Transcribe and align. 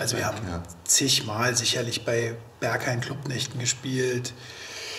Also 0.00 0.16
wir 0.16 0.24
haben 0.24 0.38
ja. 0.48 0.62
zigmal 0.84 1.54
sicherlich 1.54 2.06
bei 2.06 2.34
Berghain 2.58 3.02
Clubnächten 3.02 3.60
gespielt. 3.60 4.32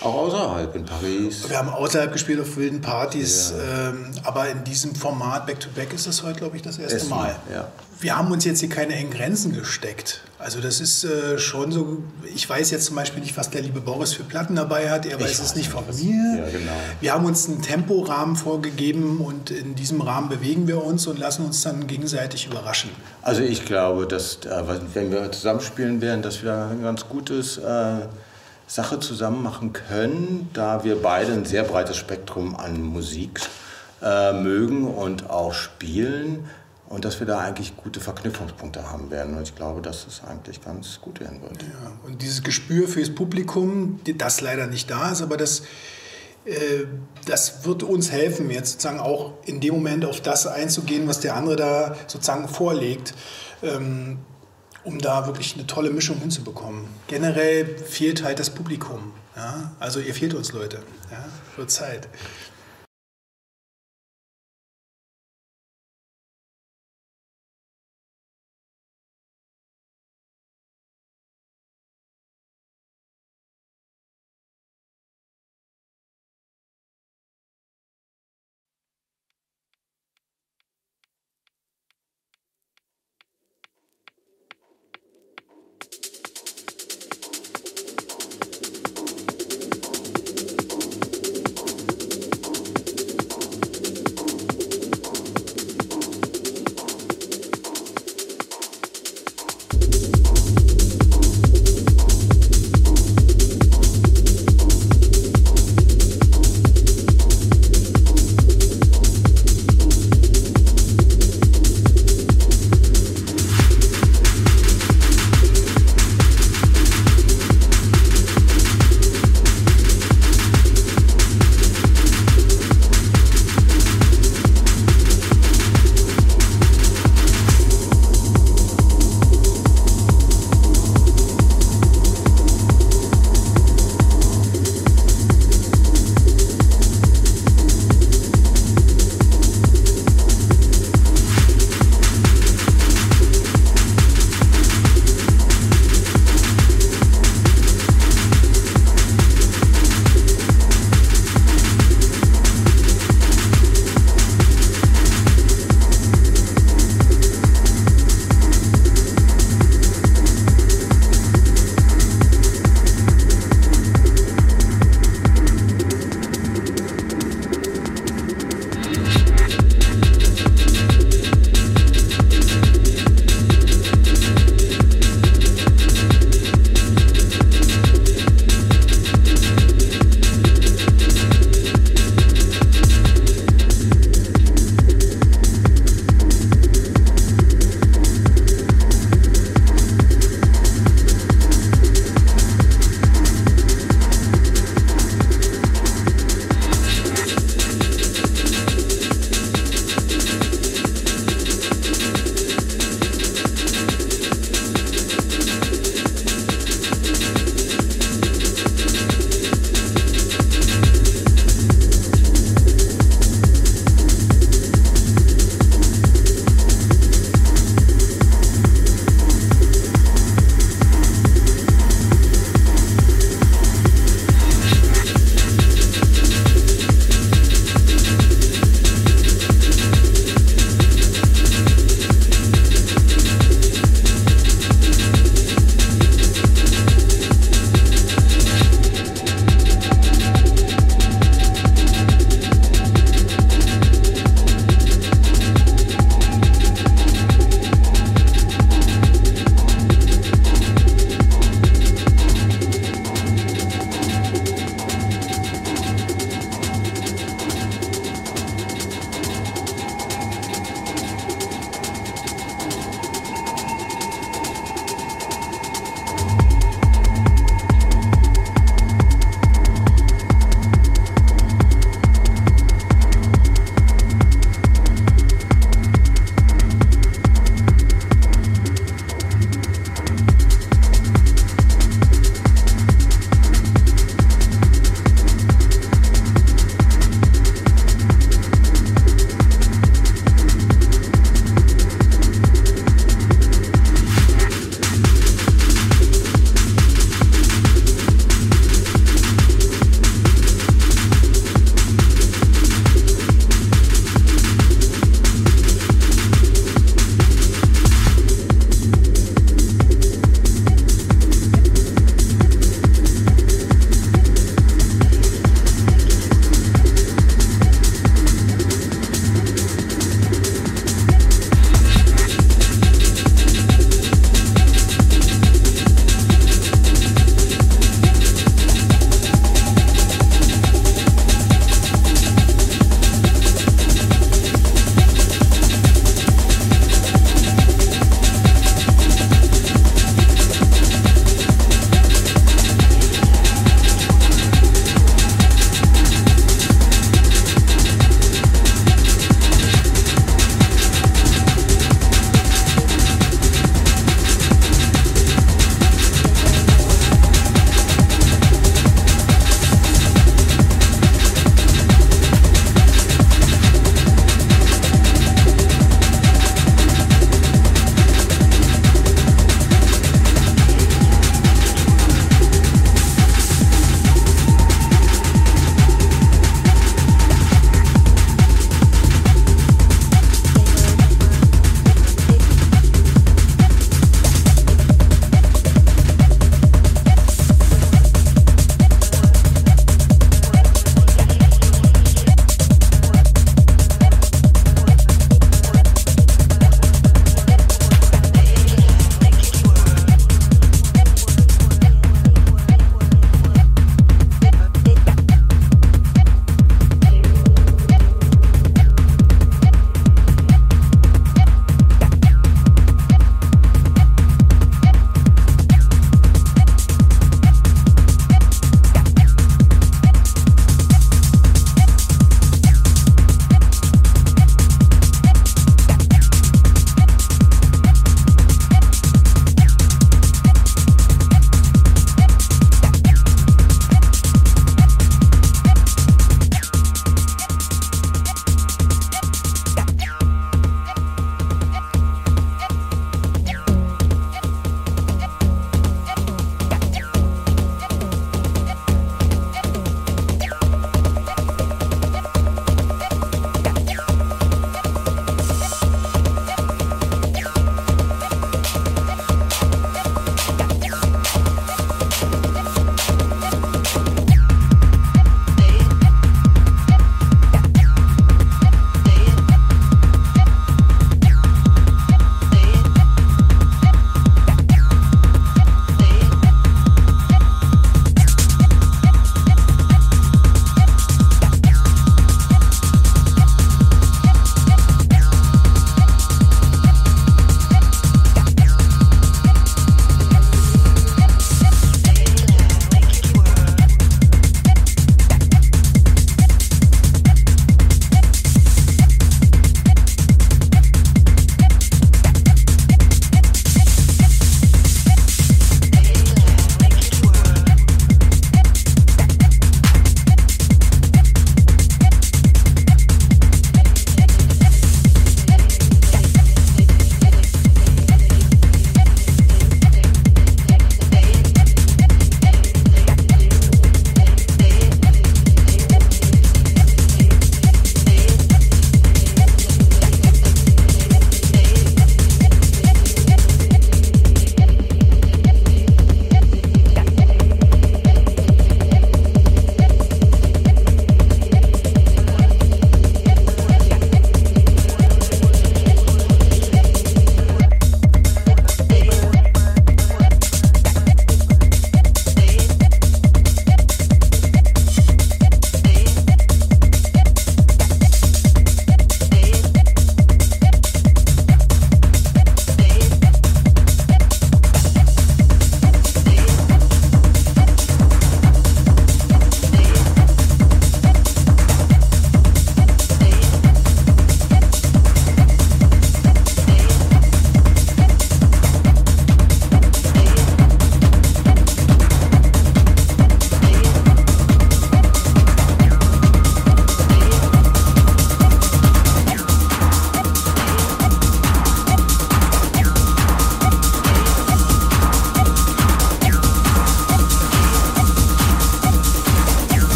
Auch 0.00 0.14
außerhalb, 0.14 0.76
in 0.76 0.84
Paris. 0.84 1.48
Wir 1.48 1.58
haben 1.58 1.70
außerhalb 1.70 2.12
gespielt 2.12 2.40
auf 2.40 2.56
wilden 2.56 2.80
Partys, 2.80 3.52
ja. 3.56 3.88
ähm, 3.88 4.12
aber 4.22 4.48
in 4.48 4.62
diesem 4.62 4.94
Format 4.94 5.46
Back-to-Back 5.46 5.90
-back 5.90 5.94
ist 5.94 6.06
das 6.06 6.22
heute, 6.22 6.38
glaube 6.38 6.56
ich, 6.56 6.62
das 6.62 6.78
erste 6.78 6.96
Essen, 6.96 7.08
Mal. 7.10 7.34
Ja. 7.52 7.68
Wir 8.00 8.16
haben 8.16 8.30
uns 8.30 8.44
jetzt 8.44 8.60
hier 8.60 8.68
keine 8.68 8.94
engen 8.94 9.10
Grenzen 9.10 9.52
gesteckt. 9.52 10.20
Also 10.38 10.60
das 10.60 10.80
ist 10.80 11.02
äh, 11.02 11.36
schon 11.36 11.72
so, 11.72 11.98
ich 12.32 12.48
weiß 12.48 12.70
jetzt 12.70 12.84
zum 12.84 12.94
Beispiel 12.94 13.20
nicht, 13.20 13.36
was 13.36 13.50
der 13.50 13.60
liebe 13.62 13.80
Boris 13.80 14.12
für 14.12 14.22
Platten 14.22 14.54
dabei 14.54 14.88
hat, 14.88 15.04
er 15.04 15.20
weiß 15.20 15.40
es 15.40 15.56
nicht 15.56 15.68
von 15.68 15.84
mir. 15.84 16.38
Ja, 16.38 16.48
genau. 16.48 16.70
Wir 17.00 17.12
haben 17.12 17.24
uns 17.24 17.48
einen 17.48 17.60
Temporahmen 17.60 18.36
vorgegeben 18.36 19.20
und 19.20 19.50
in 19.50 19.74
diesem 19.74 20.00
Rahmen 20.00 20.28
bewegen 20.28 20.68
wir 20.68 20.84
uns 20.84 21.08
und 21.08 21.18
lassen 21.18 21.44
uns 21.44 21.62
dann 21.62 21.88
gegenseitig 21.88 22.46
überraschen. 22.46 22.90
Also 23.22 23.42
ich 23.42 23.64
glaube, 23.64 24.06
dass 24.06 24.38
äh, 24.46 24.62
wenn 24.94 25.10
wir 25.10 25.32
zusammenspielen 25.32 26.00
werden, 26.00 26.22
dass 26.22 26.44
wir 26.44 26.68
ein 26.70 26.82
ganz 26.82 27.08
gutes... 27.08 27.58
Äh 27.58 28.02
Sache 28.68 29.00
zusammen 29.00 29.42
machen 29.42 29.72
können, 29.72 30.50
da 30.52 30.84
wir 30.84 31.02
beide 31.02 31.32
ein 31.32 31.46
sehr 31.46 31.64
breites 31.64 31.96
Spektrum 31.96 32.54
an 32.54 32.82
Musik 32.82 33.40
äh, 34.02 34.32
mögen 34.34 34.86
und 34.86 35.30
auch 35.30 35.54
spielen 35.54 36.44
und 36.88 37.04
dass 37.04 37.18
wir 37.18 37.26
da 37.26 37.38
eigentlich 37.40 37.76
gute 37.76 37.98
Verknüpfungspunkte 38.00 38.90
haben 38.90 39.10
werden. 39.10 39.36
Und 39.36 39.42
ich 39.42 39.54
glaube, 39.54 39.80
dass 39.80 40.06
es 40.06 40.22
eigentlich 40.22 40.62
ganz 40.62 41.00
gut 41.00 41.18
werden 41.20 41.40
wird. 41.42 41.62
Ja, 41.62 41.92
und 42.06 42.20
dieses 42.20 42.42
Gespür 42.42 42.88
fürs 42.88 43.14
Publikum, 43.14 44.00
das 44.04 44.42
leider 44.42 44.66
nicht 44.66 44.90
da 44.90 45.12
ist, 45.12 45.22
aber 45.22 45.38
das, 45.38 45.62
äh, 46.44 46.84
das 47.26 47.64
wird 47.64 47.82
uns 47.82 48.10
helfen, 48.10 48.50
jetzt 48.50 48.72
sozusagen 48.72 49.00
auch 49.00 49.32
in 49.46 49.60
dem 49.60 49.74
Moment 49.74 50.04
auf 50.04 50.20
das 50.20 50.46
einzugehen, 50.46 51.08
was 51.08 51.20
der 51.20 51.36
andere 51.36 51.56
da 51.56 51.96
sozusagen 52.06 52.48
vorlegt. 52.48 53.14
Ähm, 53.62 54.18
um 54.88 54.98
da 54.98 55.26
wirklich 55.26 55.54
eine 55.54 55.66
tolle 55.66 55.90
Mischung 55.90 56.16
hinzubekommen. 56.18 56.86
Generell 57.08 57.66
fehlt 57.78 58.24
halt 58.24 58.38
das 58.38 58.48
Publikum. 58.48 59.12
Ja? 59.36 59.72
Also 59.78 60.00
ihr 60.00 60.14
fehlt 60.14 60.32
uns 60.32 60.52
Leute. 60.52 60.78
Ja? 61.10 61.26
Wird 61.56 61.70
Zeit. 61.70 62.08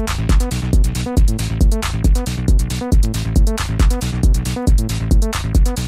Thank 0.00 0.30
you. 5.68 5.79